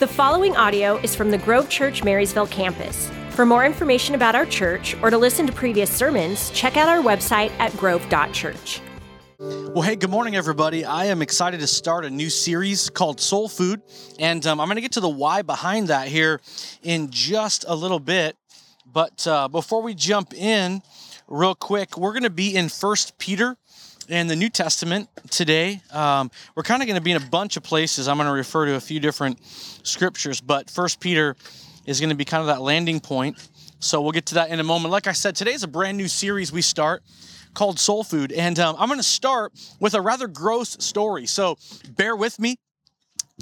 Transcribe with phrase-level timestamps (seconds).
[0.00, 3.08] The following audio is from the Grove Church Marysville campus.
[3.30, 7.00] For more information about our church or to listen to previous sermons, check out our
[7.00, 8.80] website at grove.church.
[9.38, 10.84] Well, hey, good morning, everybody.
[10.84, 13.82] I am excited to start a new series called Soul Food,
[14.18, 16.40] and um, I'm going to get to the why behind that here
[16.82, 18.36] in just a little bit.
[18.84, 20.82] But uh, before we jump in,
[21.28, 23.56] real quick, we're going to be in First Peter
[24.08, 25.80] in the New Testament today.
[25.92, 28.08] Um, we're kind of going to be in a bunch of places.
[28.08, 31.36] I'm going to refer to a few different scriptures, but First Peter
[31.86, 33.36] is going to be kind of that landing point.
[33.80, 34.92] So we'll get to that in a moment.
[34.92, 37.02] Like I said, today is a brand new series we start
[37.52, 41.26] called Soul Food, and um, I'm going to start with a rather gross story.
[41.26, 41.56] So
[41.96, 42.56] bear with me.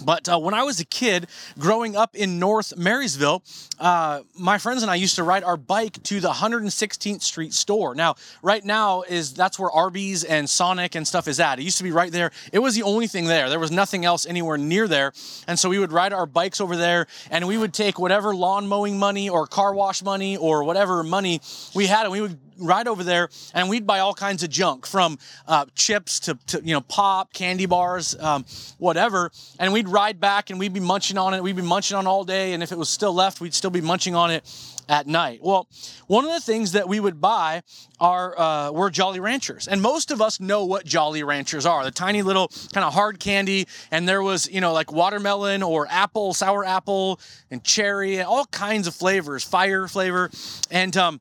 [0.05, 1.27] But uh, when I was a kid
[1.59, 3.43] growing up in North Marysville,
[3.79, 7.95] uh, my friends and I used to ride our bike to the 116th Street store.
[7.95, 11.59] Now, right now is that's where Arby's and Sonic and stuff is at.
[11.59, 12.31] It used to be right there.
[12.53, 13.51] It was the only thing there.
[13.51, 15.13] There was nothing else anywhere near there.
[15.47, 18.67] And so we would ride our bikes over there and we would take whatever lawn
[18.67, 21.43] mowing money or car wash money or whatever money
[21.75, 24.87] we had and we would ride over there and we'd buy all kinds of junk
[24.87, 28.45] from uh, chips to, to, you know pop candy bars um,
[28.79, 32.07] whatever and we'd ride back and we'd be munching on it we'd be munching on
[32.07, 34.45] all day and if it was still left we'd still be munching on it
[34.89, 35.41] at night.
[35.43, 35.69] Well
[36.07, 37.63] one of the things that we would buy
[38.01, 41.91] are uh, were jolly ranchers and most of us know what jolly ranchers are the
[41.91, 46.35] tiny little kind of hard candy and there was you know like watermelon or apple
[46.35, 50.31] sour apple and cherry and all kinds of flavors fire flavor
[50.71, 51.21] and um,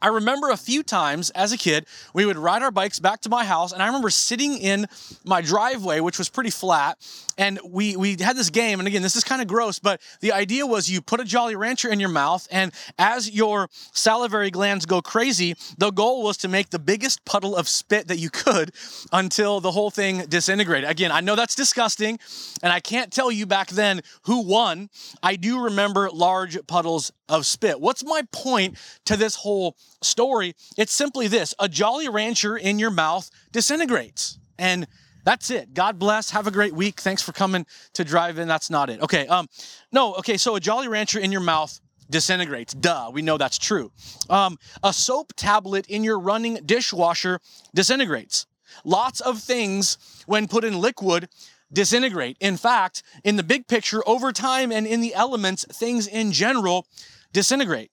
[0.00, 3.28] I remember a few times as a kid, we would ride our bikes back to
[3.28, 4.86] my house, and I remember sitting in
[5.24, 6.98] my driveway, which was pretty flat,
[7.38, 8.80] and we we had this game.
[8.80, 11.56] And again, this is kind of gross, but the idea was you put a Jolly
[11.56, 16.48] Rancher in your mouth, and as your salivary glands go crazy, the goal was to
[16.48, 18.72] make the biggest puddle of spit that you could
[19.12, 20.90] until the whole thing disintegrated.
[20.90, 22.18] Again, I know that's disgusting,
[22.62, 24.90] and I can't tell you back then who won.
[25.22, 27.80] I do remember large puddles of spit.
[27.80, 30.54] What's my point to this whole story?
[30.76, 34.38] It's simply this a Jolly Rancher in your mouth disintegrates.
[34.58, 34.88] And
[35.28, 35.74] that's it.
[35.74, 36.30] God bless.
[36.30, 37.02] Have a great week.
[37.02, 38.48] Thanks for coming to drive in.
[38.48, 39.02] That's not it.
[39.02, 39.26] Okay.
[39.26, 39.46] Um,
[39.92, 41.78] no, okay, so a Jolly Rancher in your mouth
[42.08, 42.72] disintegrates.
[42.72, 43.92] Duh, we know that's true.
[44.30, 47.40] Um, a soap tablet in your running dishwasher
[47.74, 48.46] disintegrates.
[48.86, 51.28] Lots of things, when put in liquid,
[51.70, 52.38] disintegrate.
[52.40, 56.86] In fact, in the big picture, over time and in the elements, things in general
[57.34, 57.90] disintegrate.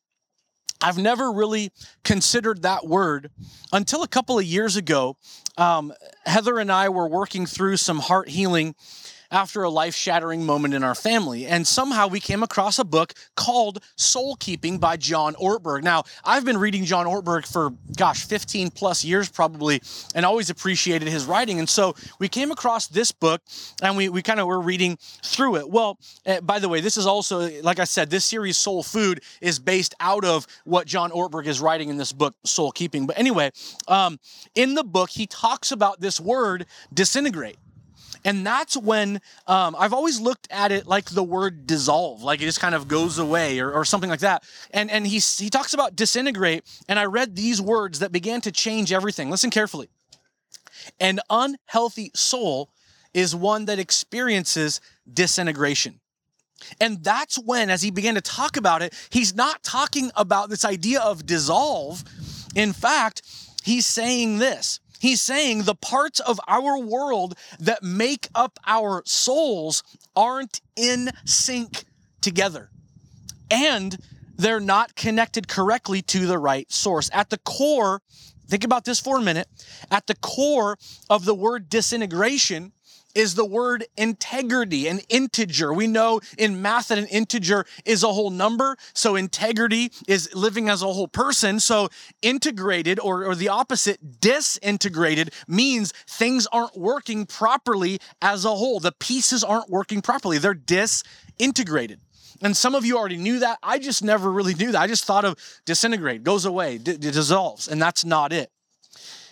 [0.81, 1.71] I've never really
[2.03, 3.31] considered that word
[3.73, 5.17] until a couple of years ago.
[5.57, 5.93] Um,
[6.25, 8.75] Heather and I were working through some heart healing
[9.35, 11.45] after a life shattering moment in our family.
[11.45, 15.83] And somehow we came across a book called Soul Keeping by John Ortberg.
[15.83, 19.81] Now, I've been reading John Ortberg for, gosh, 15 plus years probably,
[20.15, 21.59] and always appreciated his writing.
[21.59, 23.41] And so we came across this book
[23.81, 25.69] and we, we kind of were reading through it.
[25.69, 29.21] Well, uh, by the way, this is also, like I said, this series, Soul Food,
[29.41, 33.05] is based out of what John Ortberg is writing in this book, Soul Keeping.
[33.05, 33.51] But anyway,
[33.89, 34.17] um,
[34.55, 37.57] in the book, he talks about this word disintegrate.
[38.25, 42.45] And that's when um, I've always looked at it like the word dissolve, like it
[42.45, 44.43] just kind of goes away or, or something like that.
[44.71, 46.63] And, and he, he talks about disintegrate.
[46.89, 49.29] And I read these words that began to change everything.
[49.29, 49.89] Listen carefully.
[50.99, 52.71] An unhealthy soul
[53.13, 54.81] is one that experiences
[55.11, 55.99] disintegration.
[56.81, 60.65] And that's when, as he began to talk about it, he's not talking about this
[60.65, 62.03] idea of dissolve.
[62.55, 63.21] In fact,
[63.63, 69.83] he's saying this He's saying the parts of our world that make up our souls
[70.15, 71.85] aren't in sync
[72.21, 72.69] together.
[73.49, 73.97] And
[74.37, 77.09] they're not connected correctly to the right source.
[77.13, 78.01] At the core,
[78.47, 79.47] think about this for a minute.
[79.91, 80.77] At the core
[81.09, 82.73] of the word disintegration
[83.15, 85.73] is the word integrity, an integer.
[85.73, 88.75] We know in math that an integer is a whole number.
[88.93, 91.59] So integrity is living as a whole person.
[91.59, 91.89] So
[92.21, 98.79] integrated or, or the opposite, disintegrated means things aren't working properly as a whole.
[98.79, 100.37] The pieces aren't working properly.
[100.37, 102.01] They're disintegrated.
[102.41, 103.59] And some of you already knew that.
[103.63, 104.81] I just never really knew that.
[104.81, 108.51] I just thought of disintegrate, goes away, d- dissolves, and that's not it.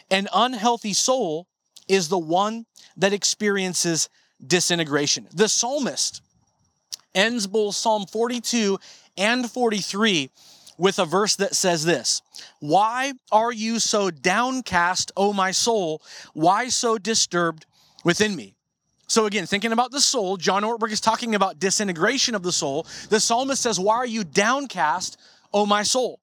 [0.09, 1.47] An unhealthy soul
[1.87, 2.65] is the one
[2.97, 4.09] that experiences
[4.45, 5.27] disintegration.
[5.33, 6.21] The psalmist
[7.15, 8.79] ends both Psalm 42
[9.17, 10.29] and 43
[10.77, 12.21] with a verse that says this
[12.59, 16.01] Why are you so downcast, O my soul?
[16.33, 17.65] Why so disturbed
[18.03, 18.55] within me?
[19.07, 22.87] So, again, thinking about the soul, John Ortberg is talking about disintegration of the soul.
[23.09, 25.17] The psalmist says, Why are you downcast,
[25.53, 26.19] O my soul?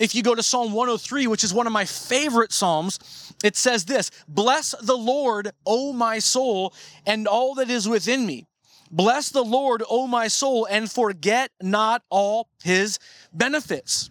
[0.00, 2.98] If you go to Psalm 103, which is one of my favorite Psalms,
[3.44, 6.72] it says this Bless the Lord, O my soul,
[7.06, 8.46] and all that is within me.
[8.90, 12.98] Bless the Lord, O my soul, and forget not all his
[13.32, 14.10] benefits.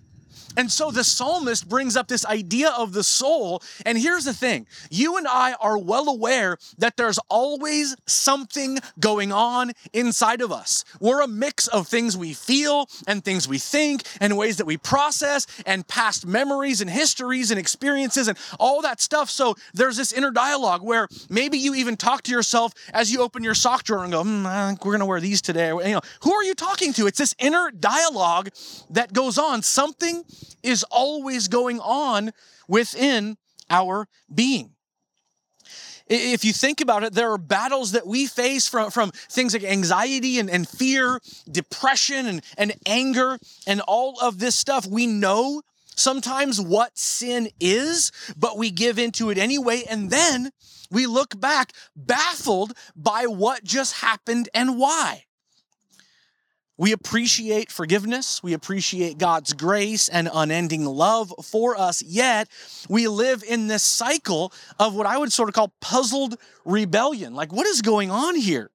[0.58, 3.62] And so the psalmist brings up this idea of the soul.
[3.86, 9.32] And here's the thing you and I are well aware that there's always something going
[9.32, 10.84] on inside of us.
[11.00, 14.78] We're a mix of things we feel and things we think and ways that we
[14.78, 19.30] process and past memories and histories and experiences and all that stuff.
[19.30, 23.44] So there's this inner dialogue where maybe you even talk to yourself as you open
[23.44, 25.70] your sock drawer and go, mm, I think we're going to wear these today.
[25.70, 27.08] You know, who are you talking to?
[27.08, 28.50] It's this inner dialogue
[28.90, 29.62] that goes on.
[29.62, 30.24] Something
[30.64, 32.32] is always going on
[32.68, 33.38] within
[33.70, 34.72] our being.
[36.08, 39.64] If you think about it, there are battles that we face from, from things like
[39.64, 41.20] anxiety and, and fear,
[41.50, 43.38] depression and, and anger,
[43.68, 44.88] and all of this stuff.
[44.88, 45.62] We know
[45.96, 49.84] sometimes what sin is, but we give into it anyway.
[49.88, 50.50] And then
[50.90, 55.26] we look back baffled by what just happened and why.
[56.80, 58.42] We appreciate forgiveness.
[58.42, 62.02] We appreciate God's grace and unending love for us.
[62.02, 62.48] Yet
[62.88, 67.36] we live in this cycle of what I would sort of call puzzled rebellion.
[67.36, 68.72] Like, what is going on here?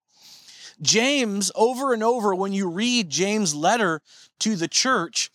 [0.83, 4.03] James, over and over, when you read James' letter
[4.41, 5.31] to the church,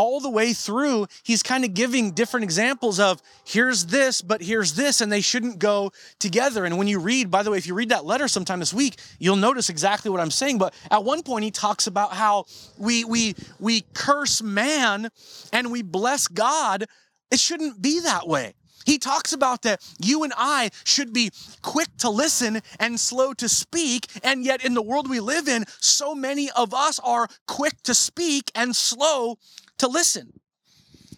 [0.00, 4.72] all the way through, he's kind of giving different examples of here's this, but here's
[4.72, 6.64] this, and they shouldn't go together.
[6.64, 8.98] And when you read, by the way, if you read that letter sometime this week,
[9.18, 10.56] you'll notice exactly what I'm saying.
[10.56, 12.46] But at one point, he talks about how
[12.78, 15.10] we we we curse man
[15.52, 16.86] and we bless God.
[17.30, 18.54] It shouldn't be that way.
[18.86, 21.30] He talks about that you and I should be
[21.60, 24.06] quick to listen and slow to speak.
[24.24, 27.94] And yet, in the world we live in, so many of us are quick to
[27.94, 29.36] speak and slow
[29.80, 30.40] to listen.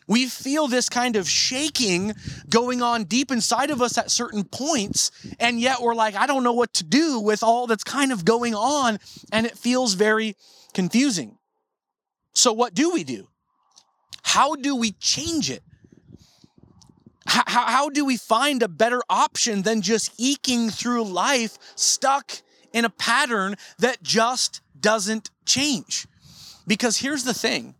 [0.09, 2.15] We feel this kind of shaking
[2.49, 6.43] going on deep inside of us at certain points, and yet we're like, I don't
[6.43, 8.99] know what to do with all that's kind of going on,
[9.31, 10.37] and it feels very
[10.75, 11.39] confusing.
[12.35, 13.29] So, what do we do?
[14.23, 15.63] How do we change it?
[17.25, 22.43] How, do we find a better option than just eking through life stuck
[22.73, 26.07] in a pattern that just doesn't change?
[26.67, 27.75] Because here's the thing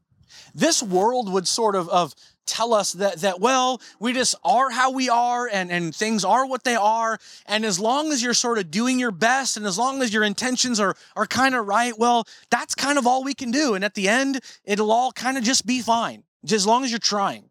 [0.55, 2.15] this world would sort of, of
[2.47, 6.47] tell us that, that, well, we just are how we are and, and things are
[6.47, 7.19] what they are.
[7.47, 10.25] And as long as you're sort of doing your best and as long as your
[10.25, 13.75] intentions are, are kind of right, well, that's kind of all we can do.
[13.75, 16.91] And at the end, it'll all kind of just be fine, just as long as
[16.91, 17.49] you're trying.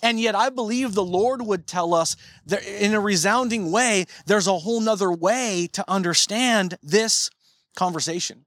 [0.00, 2.14] And yet, I believe the Lord would tell us
[2.46, 7.30] that in a resounding way, there's a whole nother way to understand this
[7.74, 8.44] conversation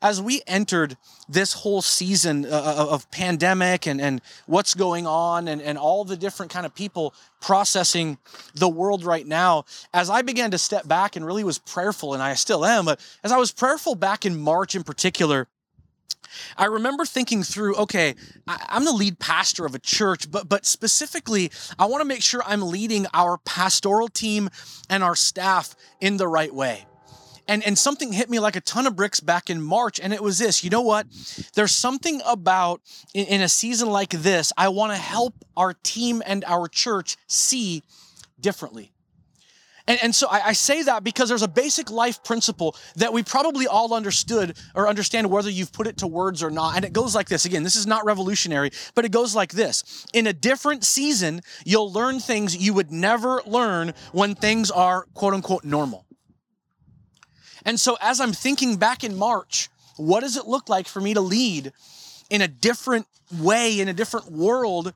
[0.00, 0.96] as we entered
[1.28, 6.04] this whole season uh, uh, of pandemic and, and what's going on and, and all
[6.04, 8.18] the different kind of people processing
[8.54, 12.22] the world right now, as I began to step back and really was prayerful, and
[12.22, 15.48] I still am, but as I was prayerful back in March in particular,
[16.56, 18.14] I remember thinking through, okay,
[18.46, 22.42] I'm the lead pastor of a church, but but specifically, I want to make sure
[22.44, 24.50] I'm leading our pastoral team
[24.90, 26.87] and our staff in the right way.
[27.48, 30.22] And, and something hit me like a ton of bricks back in March, and it
[30.22, 31.06] was this you know what?
[31.54, 32.82] There's something about
[33.14, 37.16] in, in a season like this, I want to help our team and our church
[37.26, 37.82] see
[38.38, 38.92] differently.
[39.88, 43.22] And, and so I, I, say that because there's a basic life principle that we
[43.22, 46.76] probably all understood or understand whether you've put it to words or not.
[46.76, 50.06] And it goes like this again, this is not revolutionary, but it goes like this
[50.12, 55.32] In a different season, you'll learn things you would never learn when things are quote
[55.32, 56.04] unquote normal.
[57.68, 61.12] And so as I'm thinking back in March, what does it look like for me
[61.12, 61.74] to lead
[62.30, 63.06] in a different
[63.38, 64.94] way, in a different world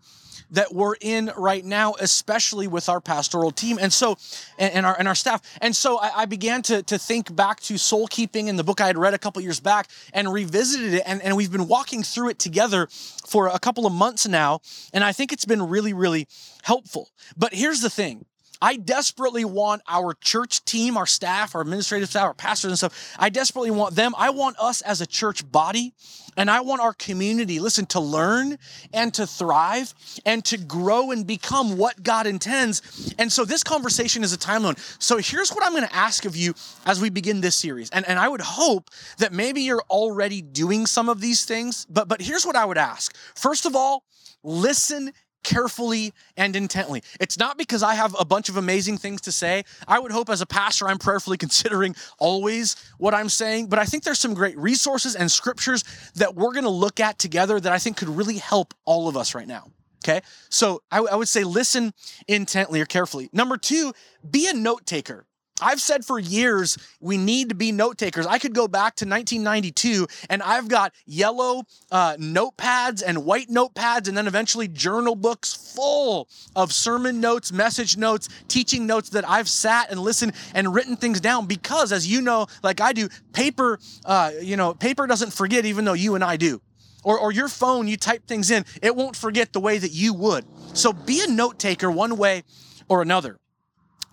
[0.53, 4.17] that we're in right now, especially with our pastoral team and so
[4.59, 5.43] and, and our and our staff.
[5.61, 8.81] And so I, I, began to, to think back to soul keeping in the book
[8.81, 11.03] I had read a couple years back and revisited it.
[11.05, 12.89] And, and we've been walking through it together
[13.27, 14.61] for a couple of months now.
[14.95, 16.27] And I think it's been really, really
[16.63, 17.11] helpful.
[17.37, 18.25] But here's the thing
[18.63, 23.17] I desperately want our church team, our staff, our administrative staff, our pastors and stuff.
[23.19, 24.15] I desperately want them.
[24.17, 25.95] I want us as a church body
[26.37, 28.57] and I want our community, listen, to learn
[28.95, 29.93] and to thrive
[30.25, 33.13] and to grow and become what God intends.
[33.19, 34.77] And so this conversation is a time loan.
[35.01, 36.55] So here's what I'm going to ask of you
[36.87, 37.91] as we begin this series.
[37.91, 42.07] And, and I would hope that maybe you're already doing some of these things, but,
[42.07, 43.17] but here's what I would ask.
[43.35, 44.05] First of all,
[44.45, 47.03] listen carefully and intently.
[47.21, 49.65] It's not because I have a bunch of amazing things to say.
[49.87, 53.85] I would hope as a pastor, I'm prayerfully considering always what I'm saying, but I
[53.85, 55.85] think there's some great resources and scriptures
[56.15, 59.17] that we're going to look at together that I think could really help all of
[59.17, 59.71] us right now.
[60.05, 60.21] Okay.
[60.49, 61.95] So I, would say listen
[62.27, 63.31] intently or carefully.
[63.33, 63.93] Number two,
[64.29, 65.27] be a note taker.
[65.63, 68.27] I've said for years we need to be note takers.
[68.27, 74.09] I could go back to 1992 and I've got yellow uh, notepads and white notepads,
[74.09, 79.49] and then eventually journal books full of sermon notes, message notes, teaching notes that I've
[79.49, 83.79] sat and listened and written things down because, as you know, like I do, paper,
[84.05, 86.61] uh, you know, paper doesn't forget, even though you and I do.
[87.05, 90.15] Or, or your phone, you type things in, it won't forget the way that you
[90.15, 90.45] would.
[90.73, 92.45] So be a note taker one way
[92.89, 93.39] or another.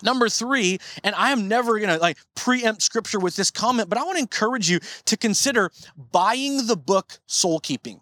[0.03, 3.97] Number three, and I am never going to like preempt scripture with this comment, but
[3.97, 5.71] I want to encourage you to consider
[6.11, 8.01] buying the book Soul Keeping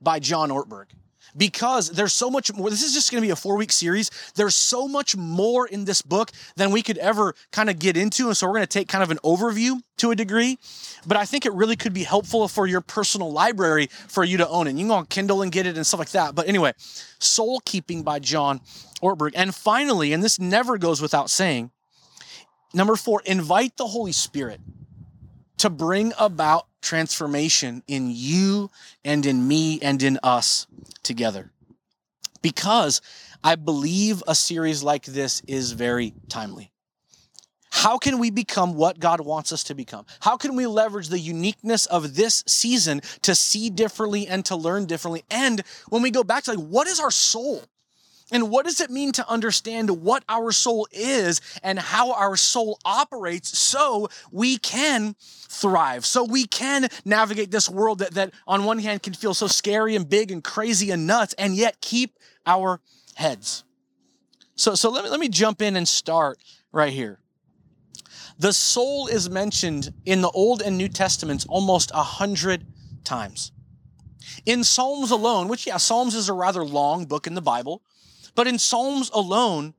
[0.00, 0.86] by John Ortberg
[1.36, 2.70] because there's so much more.
[2.70, 4.10] This is just going to be a four week series.
[4.34, 8.28] There's so much more in this book than we could ever kind of get into.
[8.28, 10.58] And so we're going to take kind of an overview to a degree.
[11.06, 14.48] But I think it really could be helpful for your personal library for you to
[14.48, 14.72] own it.
[14.72, 16.34] You can go on Kindle and get it and stuff like that.
[16.34, 16.72] But anyway,
[17.18, 18.60] Soul Keeping by John
[19.02, 19.32] Ortberg.
[19.34, 21.70] And finally, and this never goes without saying,
[22.74, 24.60] number four, invite the Holy Spirit
[25.58, 28.70] to bring about transformation in you
[29.04, 30.66] and in me and in us
[31.02, 31.50] together.
[32.42, 33.00] Because
[33.42, 36.72] I believe a series like this is very timely.
[37.70, 40.04] How can we become what God wants us to become?
[40.20, 44.84] How can we leverage the uniqueness of this season to see differently and to learn
[44.84, 45.24] differently?
[45.30, 47.62] And when we go back to like, what is our soul?
[48.32, 52.78] And what does it mean to understand what our soul is and how our soul
[52.84, 58.78] operates so we can thrive, so we can navigate this world that, that on one
[58.78, 62.80] hand can feel so scary and big and crazy and nuts, and yet keep our
[63.14, 63.64] heads?
[64.56, 66.38] So, so let, me, let me jump in and start
[66.72, 67.18] right here.
[68.38, 72.66] The soul is mentioned in the Old and New Testaments almost a hundred
[73.04, 73.52] times.
[74.46, 77.82] In Psalms alone, which, yeah, Psalms is a rather long book in the Bible,
[78.34, 79.74] but in Psalms alone,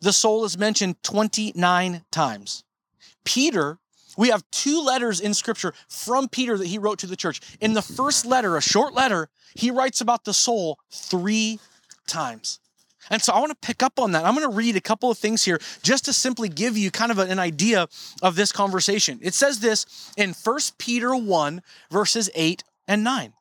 [0.00, 2.64] the soul is mentioned 29 times.
[3.24, 3.78] Peter,
[4.16, 7.40] we have two letters in scripture from Peter that he wrote to the church.
[7.60, 11.60] In the first letter, a short letter, he writes about the soul three
[12.06, 12.60] times.
[13.08, 14.24] And so I want to pick up on that.
[14.24, 17.10] I'm going to read a couple of things here just to simply give you kind
[17.10, 17.88] of an idea
[18.22, 19.18] of this conversation.
[19.22, 23.32] It says this in 1 Peter 1, verses 8 and 9.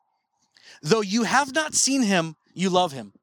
[0.82, 3.14] Though you have not seen him, you love him.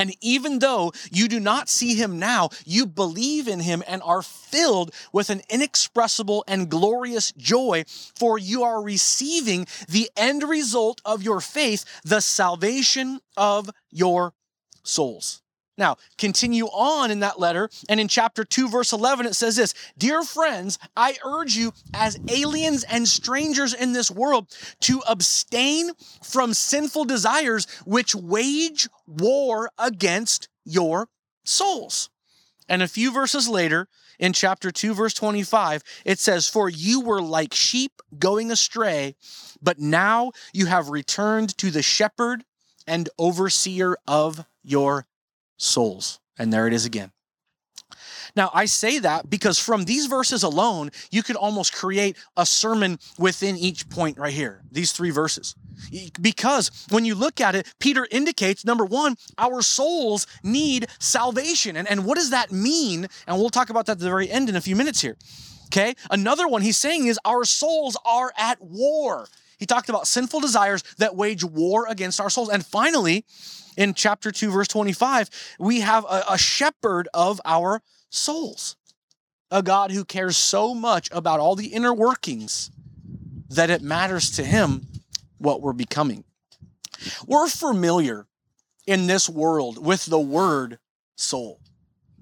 [0.00, 4.22] And even though you do not see him now, you believe in him and are
[4.22, 11.22] filled with an inexpressible and glorious joy, for you are receiving the end result of
[11.22, 14.32] your faith, the salvation of your
[14.82, 15.42] souls.
[15.80, 19.72] Now, continue on in that letter, and in chapter 2, verse 11, it says this
[19.96, 26.52] Dear friends, I urge you, as aliens and strangers in this world, to abstain from
[26.52, 31.08] sinful desires which wage war against your
[31.44, 32.10] souls.
[32.68, 37.22] And a few verses later, in chapter 2, verse 25, it says, For you were
[37.22, 39.16] like sheep going astray,
[39.62, 42.44] but now you have returned to the shepherd
[42.86, 45.06] and overseer of your
[45.60, 46.20] souls.
[46.38, 47.12] And there it is again.
[48.36, 52.98] Now, I say that because from these verses alone, you could almost create a sermon
[53.18, 55.56] within each point right here, these three verses.
[56.20, 61.76] Because when you look at it, Peter indicates number one, our souls need salvation.
[61.76, 63.08] And, and what does that mean?
[63.26, 65.16] And we'll talk about that at the very end in a few minutes here.
[65.66, 65.94] Okay.
[66.10, 69.28] Another one he's saying is our souls are at war.
[69.60, 72.48] He talked about sinful desires that wage war against our souls.
[72.48, 73.24] And finally,
[73.76, 78.74] in chapter 2, verse 25, we have a, a shepherd of our souls,
[79.50, 82.70] a God who cares so much about all the inner workings
[83.50, 84.86] that it matters to him
[85.38, 86.24] what we're becoming.
[87.26, 88.26] We're familiar
[88.86, 90.78] in this world with the word
[91.16, 91.59] soul.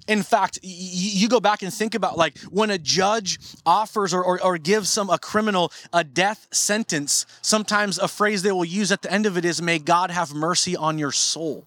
[0.08, 4.42] In fact, you go back and think about like when a judge offers or, or,
[4.42, 9.02] or, gives some a criminal a death sentence, sometimes a phrase they will use at
[9.02, 11.66] the end of it is, May God have mercy on your soul.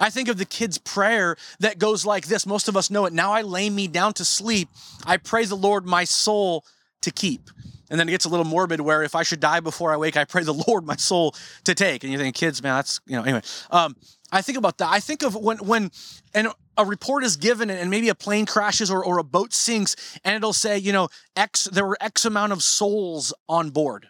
[0.00, 2.46] I think of the kid's prayer that goes like this.
[2.46, 3.12] Most of us know it.
[3.12, 4.68] Now I lay me down to sleep.
[5.04, 6.64] I pray the Lord my soul
[7.00, 7.50] to keep.
[7.90, 10.16] And then it gets a little morbid where if I should die before I wake,
[10.16, 12.04] I pray the Lord my soul to take.
[12.04, 13.42] And you think, kids, man, that's, you know, anyway.
[13.70, 13.96] Um,
[14.30, 14.90] I think about that.
[14.90, 15.90] I think of when, when,
[16.34, 19.96] and a report is given and maybe a plane crashes or, or a boat sinks
[20.24, 24.08] and it'll say, you know, X, there were X amount of souls on board.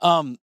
[0.00, 0.38] Um,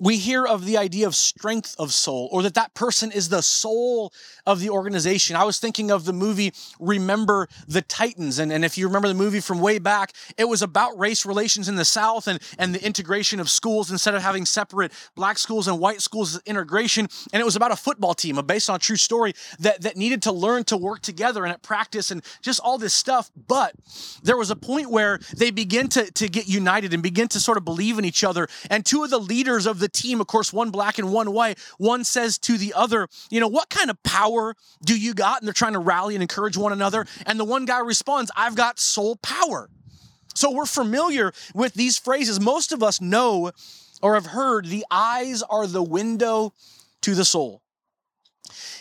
[0.00, 3.42] we hear of the idea of strength of soul or that that person is the
[3.42, 4.12] soul
[4.46, 5.36] of the organization.
[5.36, 8.38] I was thinking of the movie Remember the Titans.
[8.38, 11.68] And, and if you remember the movie from way back, it was about race relations
[11.68, 15.68] in the South and, and the integration of schools instead of having separate black schools
[15.68, 17.06] and white schools integration.
[17.32, 20.22] And it was about a football team based on a true story that, that needed
[20.22, 23.30] to learn to work together and at practice and just all this stuff.
[23.46, 23.74] But
[24.22, 27.58] there was a point where they begin to, to get united and begin to sort
[27.58, 28.48] of believe in each other.
[28.70, 31.58] And two of the leaders of the team, of course, one black and one white,
[31.78, 34.54] one says to the other, you know, what kind of power
[34.84, 35.40] do you got?
[35.40, 37.06] And they're trying to rally and encourage one another.
[37.26, 39.68] And the one guy responds, I've got soul power.
[40.34, 42.40] So we're familiar with these phrases.
[42.40, 43.50] Most of us know
[44.02, 46.54] or have heard the eyes are the window
[47.02, 47.62] to the soul.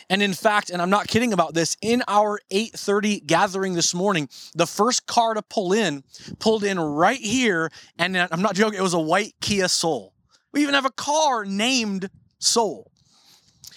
[0.10, 4.28] And in fact, and I'm not kidding about this, in our 8:30 gathering this morning,
[4.56, 6.04] the first car to pull in
[6.40, 10.14] pulled in right here and I'm not joking, it was a white Kia Soul.
[10.52, 12.92] We even have a car named soul.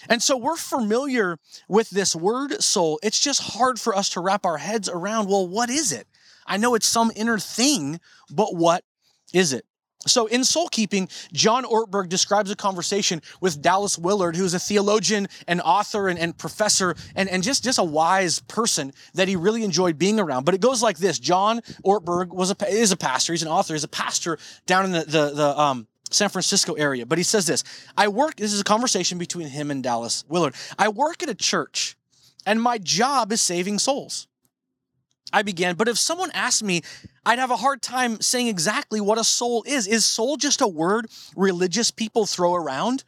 [0.09, 1.37] And so we're familiar
[1.67, 2.99] with this word soul.
[3.03, 6.07] It's just hard for us to wrap our heads around well, what is it?
[6.45, 7.99] I know it's some inner thing,
[8.29, 8.83] but what
[9.33, 9.65] is it?
[10.05, 15.27] So in soul keeping, John Ortberg describes a conversation with Dallas Willard, who's a theologian
[15.47, 19.63] and author and, and professor and, and just, just a wise person that he really
[19.63, 20.43] enjoyed being around.
[20.43, 21.19] But it goes like this.
[21.19, 23.31] John Ortberg was a, is a pastor.
[23.31, 23.73] He's an author.
[23.73, 27.05] He's a pastor down in the, the, the um, San Francisco area.
[27.05, 27.63] But he says this
[27.97, 30.55] I work, this is a conversation between him and Dallas Willard.
[30.77, 31.95] I work at a church
[32.45, 34.27] and my job is saving souls.
[35.31, 36.83] I began, but if someone asked me,
[37.25, 39.87] I'd have a hard time saying exactly what a soul is.
[39.87, 43.03] Is soul just a word religious people throw around?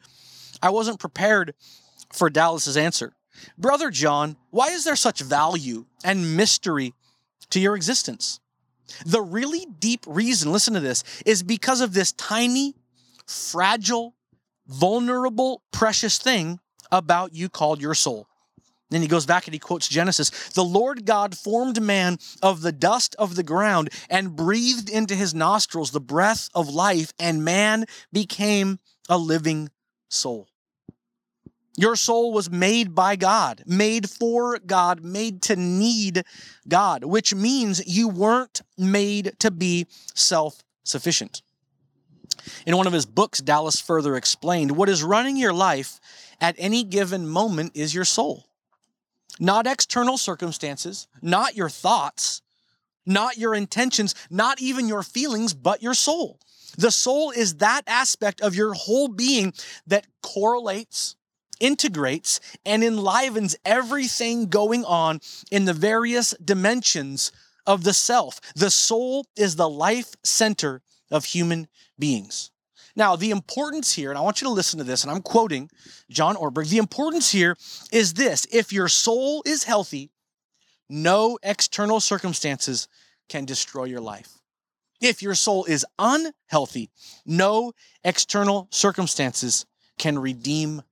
[0.60, 1.54] I wasn't prepared
[2.12, 3.14] for Dallas's answer.
[3.56, 6.94] Brother John, why is there such value and mystery
[7.50, 8.40] to your existence?
[9.04, 12.74] The really deep reason, listen to this, is because of this tiny
[13.26, 14.14] fragile,
[14.66, 18.28] vulnerable, precious thing about you called your soul.
[18.90, 20.30] Then he goes back and he quotes Genesis.
[20.50, 25.34] The Lord God formed man of the dust of the ground and breathed into his
[25.34, 28.78] nostrils the breath of life, and man became
[29.08, 29.70] a living
[30.08, 30.48] soul.
[31.76, 36.22] Your soul was made by God, made for God, made to need
[36.66, 41.42] God, which means you weren't made to be self sufficient.
[42.66, 46.00] In one of his books, Dallas further explained what is running your life
[46.40, 48.46] at any given moment is your soul.
[49.38, 52.42] Not external circumstances, not your thoughts,
[53.04, 56.40] not your intentions, not even your feelings, but your soul.
[56.76, 59.54] The soul is that aspect of your whole being
[59.86, 61.16] that correlates,
[61.60, 65.20] integrates, and enlivens everything going on
[65.50, 67.32] in the various dimensions
[67.66, 68.40] of the self.
[68.54, 72.50] The soul is the life center of human beings.
[72.94, 75.70] Now, the importance here, and I want you to listen to this, and I'm quoting
[76.10, 77.56] John Ortberg the importance here
[77.92, 80.10] is this if your soul is healthy,
[80.88, 82.88] no external circumstances
[83.28, 84.38] can destroy your life.
[85.00, 86.90] If your soul is unhealthy,
[87.26, 89.66] no external circumstances
[89.98, 90.82] can redeem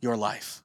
[0.00, 0.63] your life.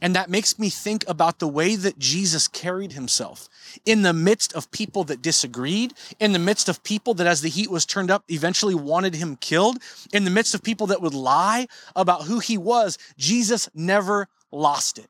[0.00, 3.48] And that makes me think about the way that Jesus carried himself
[3.84, 7.48] in the midst of people that disagreed, in the midst of people that, as the
[7.48, 9.78] heat was turned up, eventually wanted him killed,
[10.12, 12.96] in the midst of people that would lie about who he was.
[13.16, 15.08] Jesus never lost it.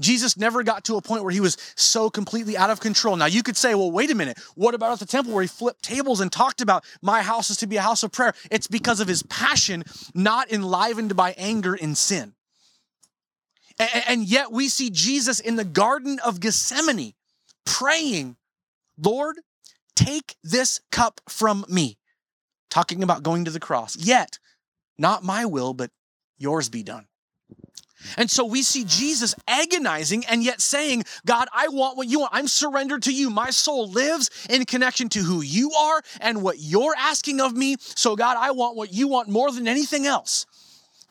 [0.00, 3.14] Jesus never got to a point where he was so completely out of control.
[3.16, 4.38] Now, you could say, well, wait a minute.
[4.54, 7.58] What about at the temple where he flipped tables and talked about my house is
[7.58, 8.32] to be a house of prayer?
[8.50, 12.32] It's because of his passion, not enlivened by anger and sin.
[13.78, 17.14] And yet we see Jesus in the Garden of Gethsemane
[17.64, 18.36] praying,
[18.98, 19.36] Lord,
[19.96, 21.98] take this cup from me.
[22.70, 23.96] Talking about going to the cross.
[23.96, 24.38] Yet,
[24.98, 25.90] not my will, but
[26.38, 27.06] yours be done.
[28.16, 32.32] And so we see Jesus agonizing and yet saying, God, I want what you want.
[32.34, 33.30] I'm surrendered to you.
[33.30, 37.76] My soul lives in connection to who you are and what you're asking of me.
[37.78, 40.46] So, God, I want what you want more than anything else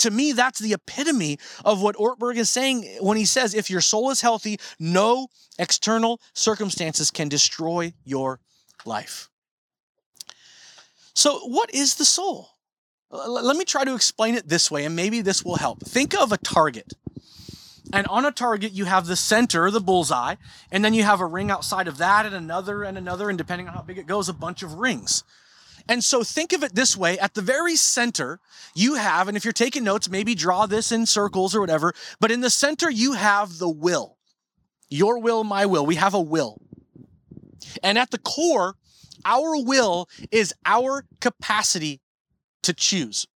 [0.02, 3.82] to me, that's the epitome of what Ortberg is saying when he says, if your
[3.82, 8.40] soul is healthy, no external circumstances can destroy your
[8.86, 9.30] life.
[11.14, 12.50] So, what is the soul?
[13.12, 15.84] Let me try to explain it this way, and maybe this will help.
[15.84, 16.94] Think of a target.
[17.92, 20.36] And on a target, you have the center, the bullseye,
[20.72, 23.68] and then you have a ring outside of that, and another, and another, and depending
[23.68, 25.26] on how big it goes, a bunch of rings.
[25.92, 28.40] And so think of it this way at the very center,
[28.74, 32.32] you have, and if you're taking notes, maybe draw this in circles or whatever, but
[32.32, 34.18] in the center, you have the will.
[34.90, 35.86] Your will, my will.
[35.86, 36.62] We have a will.
[37.84, 38.76] And at the core,
[39.26, 42.00] our will is our capacity
[42.64, 43.28] to choose.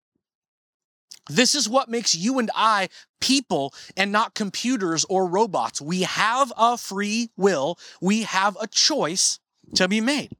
[1.29, 2.87] This is what makes you and I
[3.19, 5.81] people and not computers or robots.
[5.81, 9.41] We have a free will, we have a choice
[9.73, 10.37] to be made.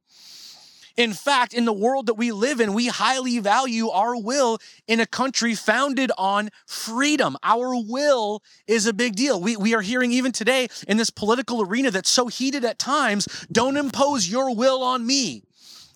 [0.96, 4.98] In fact, in the world that we live in, we highly value our will in
[4.98, 7.36] a country founded on freedom.
[7.42, 9.40] Our will is a big deal.
[9.40, 13.46] We, we are hearing even today in this political arena that's so heated at times
[13.52, 15.42] don't impose your will on me.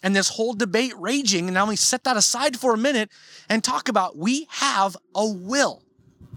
[0.03, 3.11] And this whole debate raging, and now me set that aside for a minute
[3.49, 5.83] and talk about we have a will.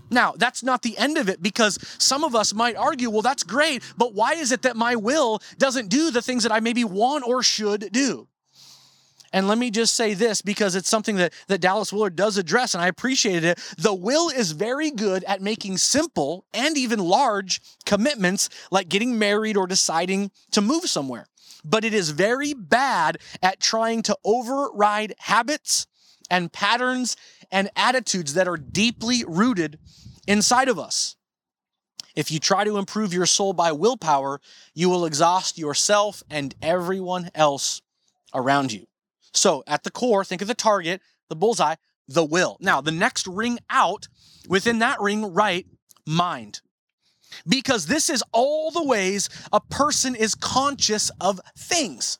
[0.10, 3.44] Now, that's not the end of it because some of us might argue, well, that's
[3.44, 6.84] great, but why is it that my will doesn't do the things that I maybe
[6.84, 8.28] want or should do?
[9.34, 12.76] And let me just say this because it's something that, that Dallas Willard does address,
[12.76, 13.76] and I appreciated it.
[13.80, 19.58] The will is very good at making simple and even large commitments like getting married
[19.58, 21.26] or deciding to move somewhere.
[21.66, 25.88] But it is very bad at trying to override habits
[26.30, 27.18] and patterns
[27.52, 29.80] and attitudes that are deeply rooted
[30.28, 31.16] inside of us.
[32.16, 34.40] If you try to improve your soul by willpower,
[34.76, 37.82] you will exhaust yourself and everyone else
[38.36, 38.86] around you.
[39.34, 41.76] So at the core, think of the target, the bullseye,
[42.08, 42.58] the will.
[42.60, 44.08] Now, the next ring out,
[44.48, 45.66] within that ring, right,
[46.06, 46.62] mind.
[47.48, 52.20] Because this is all the ways a person is conscious of things.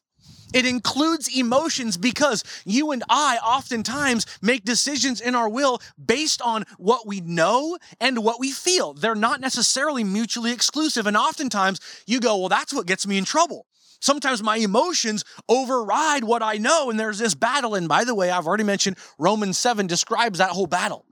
[0.54, 6.66] It includes emotions because you and I oftentimes make decisions in our will based on
[6.78, 8.94] what we know and what we feel.
[8.94, 11.08] They're not necessarily mutually exclusive.
[11.08, 13.66] And oftentimes you go, well, that's what gets me in trouble.
[14.04, 17.74] Sometimes my emotions override what I know, and there's this battle.
[17.74, 21.06] And by the way, I've already mentioned Romans 7 describes that whole battle.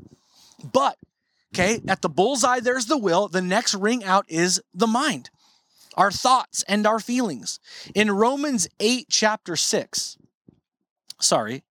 [0.73, 0.97] But,
[1.56, 3.30] okay, at the bullseye, there's the will.
[3.30, 5.30] The next ring out is the mind,
[5.95, 7.62] our thoughts and our feelings.
[7.95, 10.17] In Romans 8, chapter 6,
[11.21, 11.63] sorry,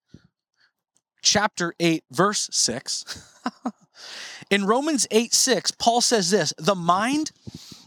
[1.20, 3.44] chapter 8, verse 6.
[4.50, 7.30] In Romans 8, 6, Paul says this the mind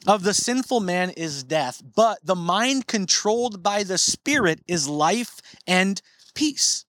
[0.07, 5.39] of the sinful man is death, but the mind controlled by the Spirit is life
[5.67, 6.01] and
[6.33, 6.85] peace.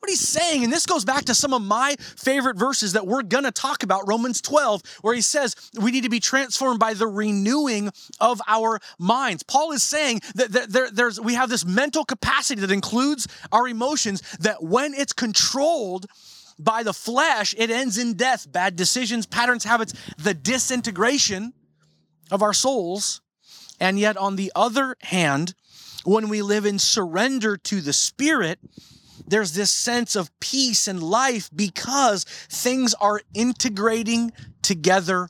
[0.00, 3.22] What he's saying, and this goes back to some of my favorite verses that we're
[3.22, 7.08] gonna talk about, Romans 12, where he says we need to be transformed by the
[7.08, 9.42] renewing of our minds.
[9.42, 14.22] Paul is saying that there, there's we have this mental capacity that includes our emotions
[14.38, 16.06] that when it's controlled
[16.60, 21.52] by the flesh, it ends in death, bad decisions, patterns, habits, the disintegration
[22.30, 23.20] of our souls.
[23.80, 25.54] And yet, on the other hand,
[26.04, 28.58] when we live in surrender to the Spirit,
[29.26, 35.28] there's this sense of peace and life because things are integrating together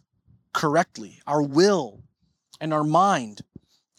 [0.53, 2.03] correctly our will
[2.61, 3.43] and our mind.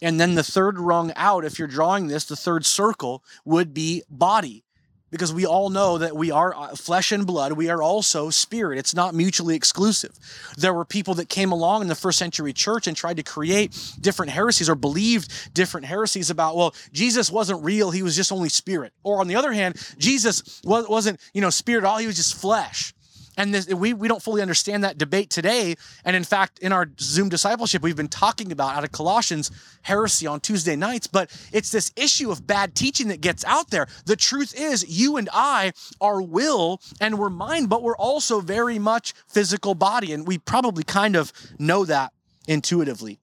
[0.02, 4.02] And then the third rung out, if you're drawing this, the third circle would be
[4.08, 4.64] body
[5.10, 7.52] because we all know that we are uh, flesh and blood.
[7.52, 8.78] We are also spirit.
[8.78, 10.16] It's not mutually exclusive.
[10.56, 13.76] There were people that came along in the first century church and tried to create
[14.00, 17.90] different heresies or believed different heresies about, well, Jesus wasn't real.
[17.90, 18.92] He was just only spirit.
[19.02, 21.98] Or on the other hand, Jesus wasn't, you know, spirit all.
[21.98, 22.94] He was just flesh.
[23.40, 25.74] And this, we, we don't fully understand that debate today.
[26.04, 29.50] And in fact, in our Zoom discipleship, we've been talking about out of Colossians
[29.80, 33.86] heresy on Tuesday nights, but it's this issue of bad teaching that gets out there.
[34.04, 35.72] The truth is, you and I
[36.02, 40.12] are will and we're mind, but we're also very much physical body.
[40.12, 42.12] And we probably kind of know that
[42.46, 43.20] intuitively.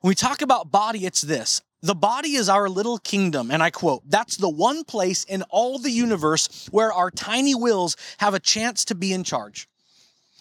[0.00, 3.70] When we talk about body, it's this the body is our little kingdom, and I
[3.70, 8.40] quote, that's the one place in all the universe where our tiny wills have a
[8.40, 9.68] chance to be in charge.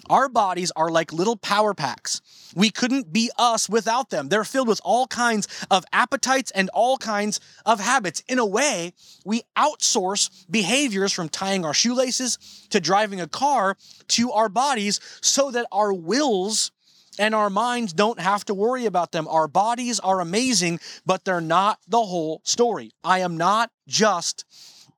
[0.09, 2.21] Our bodies are like little power packs.
[2.55, 4.29] We couldn't be us without them.
[4.29, 8.21] They're filled with all kinds of appetites and all kinds of habits.
[8.27, 8.93] In a way,
[9.25, 13.77] we outsource behaviors from tying our shoelaces to driving a car
[14.09, 16.71] to our bodies so that our wills
[17.17, 19.27] and our minds don't have to worry about them.
[19.27, 22.91] Our bodies are amazing, but they're not the whole story.
[23.03, 24.45] I am not just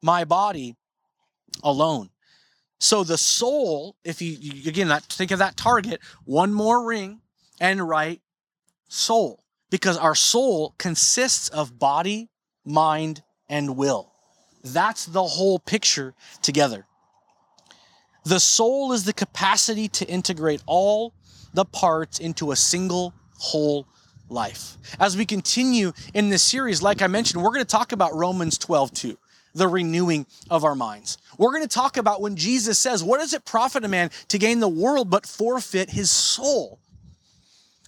[0.01, 0.75] my body
[1.63, 2.09] alone.
[2.79, 4.37] So the soul, if you,
[4.69, 7.21] again think of that target, one more ring
[7.59, 8.21] and right
[8.87, 12.29] soul, because our soul consists of body,
[12.63, 14.13] mind, and will.
[14.63, 16.85] That's the whole picture together.
[18.27, 21.13] The soul is the capacity to integrate all
[21.53, 23.87] the parts into a single whole
[24.27, 24.77] life.
[24.99, 28.57] As we continue in this series, like I mentioned, we're going to talk about Romans
[28.57, 29.17] 12 too
[29.53, 31.17] the renewing of our minds.
[31.37, 34.37] We're going to talk about when Jesus says, What does it profit a man to
[34.37, 36.79] gain the world but forfeit his soul?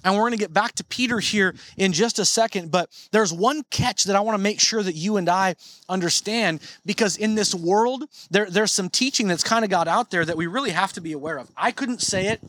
[0.04, 3.34] And we're going to get back to Peter here in just a second, but there's
[3.34, 5.56] one catch that I want to make sure that you and I
[5.90, 10.24] understand because in this world, there, there's some teaching that's kind of got out there
[10.24, 11.52] that we really have to be aware of.
[11.58, 12.42] I couldn't say it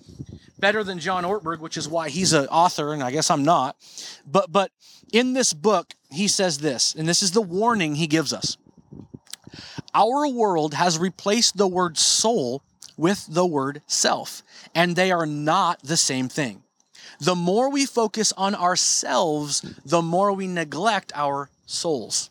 [0.61, 3.77] better than John Ortberg, which is why he's an author, and I guess I'm not.
[4.27, 4.71] But but
[5.13, 8.57] in this book, he says this, and this is the warning he gives us.
[9.95, 12.63] Our world has replaced the word soul
[12.97, 14.43] with the word self,
[14.75, 16.63] and they are not the same thing.
[17.21, 22.30] The more we focus on ourselves, the more we neglect our souls.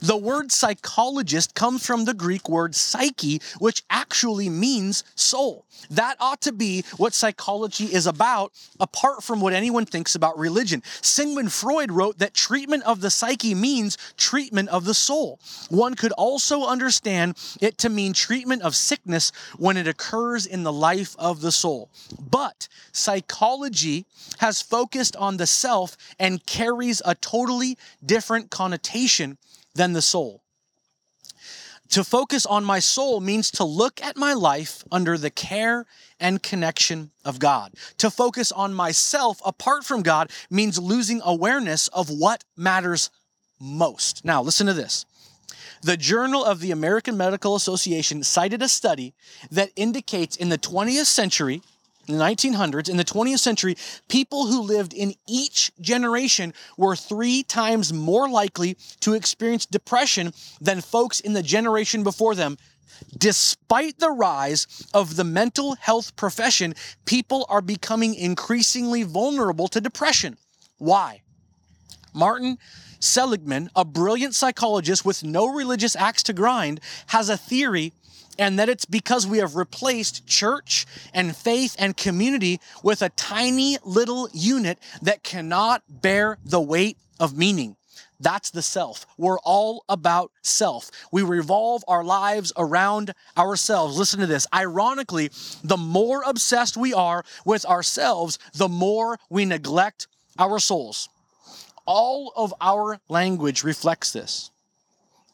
[0.00, 5.66] The word psychologist comes from the Greek word psyche, which actually means soul.
[5.90, 10.82] That ought to be what psychology is about, apart from what anyone thinks about religion.
[11.00, 15.38] Sigmund Freud wrote that treatment of the psyche means treatment of the soul.
[15.68, 20.72] One could also understand it to mean treatment of sickness when it occurs in the
[20.72, 21.90] life of the soul.
[22.18, 24.06] But psychology
[24.38, 29.38] has focused on the self and carries a totally different connotation
[29.74, 30.42] than the soul.
[31.90, 35.86] To focus on my soul means to look at my life under the care
[36.18, 37.74] and connection of God.
[37.98, 43.10] To focus on myself apart from God means losing awareness of what matters
[43.60, 44.24] most.
[44.24, 45.04] Now, listen to this.
[45.82, 49.12] The Journal of the American Medical Association cited a study
[49.50, 51.60] that indicates in the 20th century,
[52.08, 53.76] in the 1900s, in the 20th century,
[54.08, 60.80] people who lived in each generation were three times more likely to experience depression than
[60.80, 62.56] folks in the generation before them.
[63.16, 66.74] Despite the rise of the mental health profession,
[67.06, 70.36] people are becoming increasingly vulnerable to depression.
[70.78, 71.22] Why?
[72.12, 72.58] Martin
[73.00, 77.92] Seligman, a brilliant psychologist with no religious axe to grind, has a theory
[78.38, 83.78] and that it's because we have replaced church and faith and community with a tiny
[83.84, 87.76] little unit that cannot bear the weight of meaning.
[88.20, 89.06] That's the self.
[89.18, 90.90] We're all about self.
[91.12, 93.98] We revolve our lives around ourselves.
[93.98, 94.46] Listen to this.
[94.54, 95.30] Ironically,
[95.62, 100.06] the more obsessed we are with ourselves, the more we neglect
[100.38, 101.08] our souls.
[101.86, 104.50] All of our language reflects this.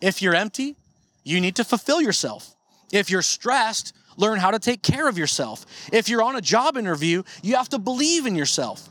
[0.01, 0.77] If you're empty,
[1.23, 2.57] you need to fulfill yourself.
[2.93, 5.67] If you're stressed, learn how to take care of yourself.
[5.93, 8.89] If you're on a job interview, you have to believe in yourself.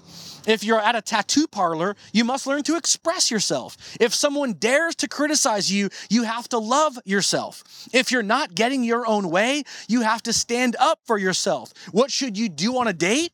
[0.47, 3.77] If you're at a tattoo parlor, you must learn to express yourself.
[3.99, 7.63] If someone dares to criticize you, you have to love yourself.
[7.93, 11.73] If you're not getting your own way, you have to stand up for yourself.
[11.91, 13.31] What should you do on a date?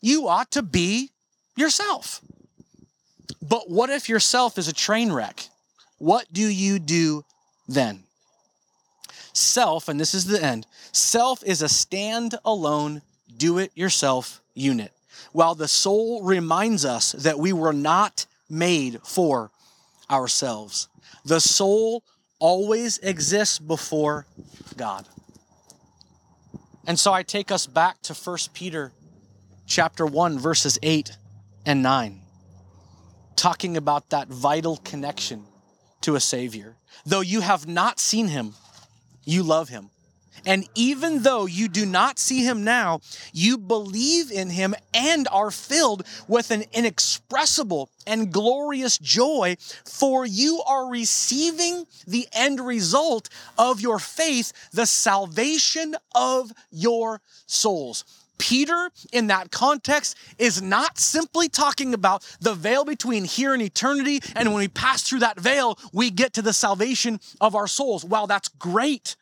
[0.00, 1.10] You ought to be
[1.56, 2.20] yourself.
[3.40, 5.48] But what if yourself is a train wreck?
[5.98, 7.24] What do you do
[7.68, 8.04] then?
[9.32, 13.02] Self, and this is the end, self is a stand alone,
[13.36, 14.92] do it yourself unit,
[15.32, 19.50] while the soul reminds us that we were not made for
[20.10, 20.88] ourselves.
[21.24, 22.02] The soul
[22.38, 24.26] always exists before
[24.76, 25.06] God.
[26.86, 28.92] And so I take us back to 1 Peter
[29.66, 31.16] chapter 1 verses 8
[31.64, 32.22] and 9
[33.36, 35.44] talking about that vital connection
[36.00, 36.76] to a savior.
[37.04, 38.54] Though you have not seen him,
[39.24, 39.90] you love him.
[40.44, 43.00] And even though you do not see him now,
[43.32, 50.62] you believe in him and are filled with an inexpressible and glorious joy, for you
[50.66, 58.04] are receiving the end result of your faith, the salvation of your souls.
[58.38, 64.20] Peter, in that context, is not simply talking about the veil between here and eternity,
[64.34, 68.04] and when we pass through that veil, we get to the salvation of our souls.
[68.04, 69.16] Wow, that's great.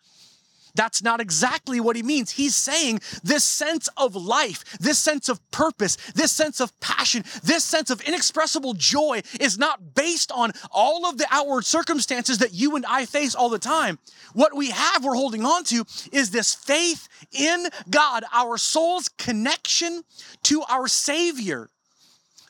[0.75, 2.31] That's not exactly what he means.
[2.33, 7.65] He's saying this sense of life, this sense of purpose, this sense of passion, this
[7.65, 12.77] sense of inexpressible joy is not based on all of the outward circumstances that you
[12.77, 13.99] and I face all the time.
[14.33, 20.03] What we have, we're holding on to, is this faith in God, our soul's connection
[20.45, 21.69] to our Savior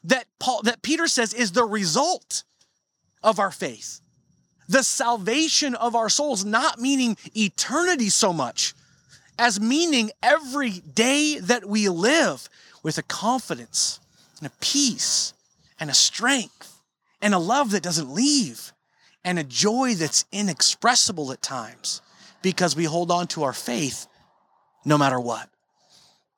[0.04, 2.44] that Paul, that Peter says is the result
[3.22, 3.99] of our faith
[4.70, 8.72] the salvation of our souls, not meaning eternity so much
[9.36, 12.48] as meaning every day that we live
[12.84, 13.98] with a confidence
[14.38, 15.34] and a peace
[15.80, 16.80] and a strength
[17.20, 18.72] and a love that doesn't leave
[19.24, 22.00] and a joy that's inexpressible at times
[22.40, 24.06] because we hold on to our faith
[24.84, 25.48] no matter what.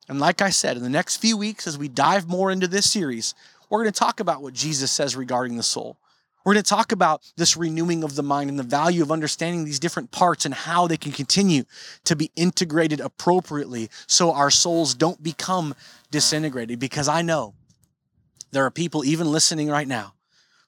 [0.09, 2.91] And like I said, in the next few weeks, as we dive more into this
[2.91, 3.35] series,
[3.69, 5.97] we're going to talk about what Jesus says regarding the soul.
[6.45, 9.63] We're going to talk about this renewing of the mind and the value of understanding
[9.63, 11.63] these different parts and how they can continue
[12.03, 15.73] to be integrated appropriately so our souls don't become
[16.11, 16.79] disintegrated.
[16.79, 17.53] Because I know
[18.53, 20.13] There are people even listening right now,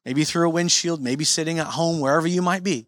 [0.04, 2.88] maybe through a windshield, maybe sitting at home, wherever you might be,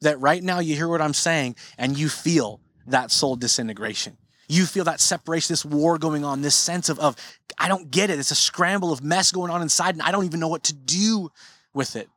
[0.00, 4.16] that right now you hear what I'm saying and you feel that soul disintegration.
[4.48, 7.16] You feel that separation, this war going on, this sense of, of
[7.58, 8.18] I don't get it.
[8.18, 10.74] It's a scramble of mess going on inside, and I don't even know what to
[10.74, 11.30] do
[11.74, 12.08] with it.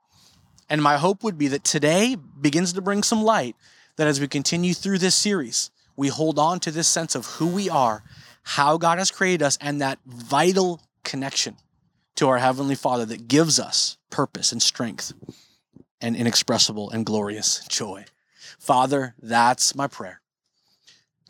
[0.70, 3.56] And my hope would be that today begins to bring some light,
[3.96, 7.48] that as we continue through this series, we hold on to this sense of who
[7.48, 8.04] we are,
[8.44, 11.56] how God has created us, and that vital connection
[12.16, 15.14] to our Heavenly Father that gives us purpose and strength
[16.02, 18.06] and inexpressible and glorious joy.
[18.60, 20.22] Father, that's my prayer.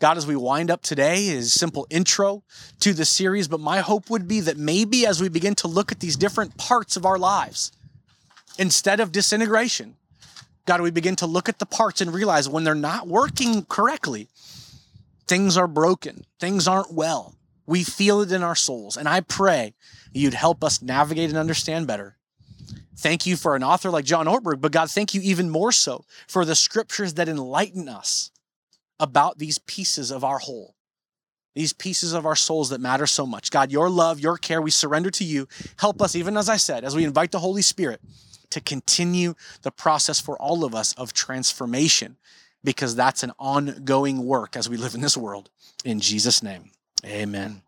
[0.00, 2.44] God, as we wind up today, is simple intro
[2.80, 5.90] to the series, but my hope would be that maybe as we begin to look
[5.90, 7.72] at these different parts of our lives,
[8.58, 9.96] instead of disintegration,
[10.66, 14.28] God, we begin to look at the parts and realize when they're not working correctly,
[15.26, 17.34] things are broken, things aren't well.
[17.66, 18.96] We feel it in our souls.
[18.96, 19.74] And I pray
[20.12, 22.16] you'd help us navigate and understand better.
[22.96, 26.04] Thank you for an author like John Ortberg, but God, thank you even more so
[26.26, 28.30] for the scriptures that enlighten us
[28.98, 30.74] about these pieces of our whole,
[31.54, 33.50] these pieces of our souls that matter so much.
[33.50, 35.46] God, your love, your care, we surrender to you.
[35.78, 38.00] Help us, even as I said, as we invite the Holy Spirit
[38.50, 42.16] to continue the process for all of us of transformation,
[42.64, 45.50] because that's an ongoing work as we live in this world.
[45.84, 46.70] In Jesus' name,
[47.04, 47.62] amen.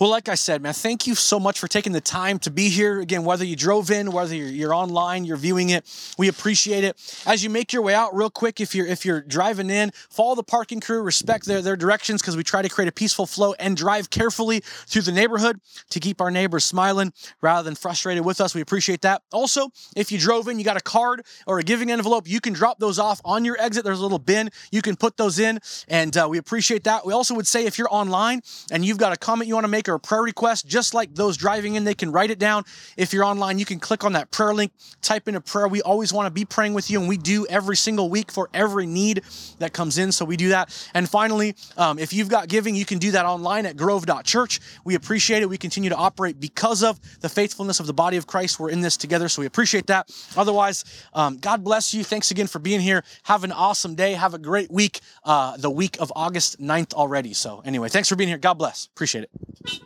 [0.00, 2.70] Well, like I said, man, thank you so much for taking the time to be
[2.70, 3.00] here.
[3.00, 5.84] Again, whether you drove in, whether you're, you're, online, you're viewing it,
[6.16, 6.96] we appreciate it.
[7.26, 10.34] As you make your way out, real quick, if you're if you're driving in, follow
[10.34, 13.52] the parking crew, respect their their directions because we try to create a peaceful flow
[13.58, 15.60] and drive carefully through the neighborhood
[15.90, 18.54] to keep our neighbors smiling rather than frustrated with us.
[18.54, 19.20] We appreciate that.
[19.34, 22.54] Also, if you drove in, you got a card or a giving envelope, you can
[22.54, 23.84] drop those off on your exit.
[23.84, 27.04] There's a little bin you can put those in, and uh, we appreciate that.
[27.04, 28.40] We also would say if you're online
[28.72, 31.14] and you've got a comment you want to make or a prayer request, just like
[31.14, 32.64] those driving in, they can write it down.
[32.96, 34.72] If you're online, you can click on that prayer link,
[35.02, 35.68] type in a prayer.
[35.68, 38.48] We always want to be praying with you, and we do every single week for
[38.54, 39.22] every need
[39.58, 40.12] that comes in.
[40.12, 40.70] So we do that.
[40.94, 44.60] And finally, um, if you've got giving, you can do that online at grove.church.
[44.84, 45.48] We appreciate it.
[45.48, 48.58] We continue to operate because of the faithfulness of the body of Christ.
[48.60, 50.10] We're in this together, so we appreciate that.
[50.36, 52.04] Otherwise, um, God bless you.
[52.04, 53.04] Thanks again for being here.
[53.24, 54.12] Have an awesome day.
[54.12, 57.34] Have a great week, uh, the week of August 9th already.
[57.34, 58.38] So, anyway, thanks for being here.
[58.38, 58.86] God bless.
[58.86, 59.79] Appreciate it.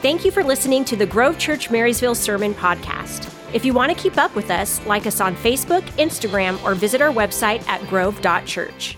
[0.00, 3.34] Thank you for listening to the Grove Church Marysville Sermon Podcast.
[3.52, 7.00] If you want to keep up with us, like us on Facebook, Instagram, or visit
[7.00, 8.96] our website at grove.church.